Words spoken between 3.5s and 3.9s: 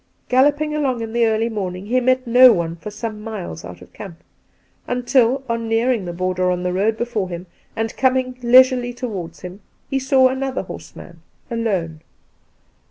out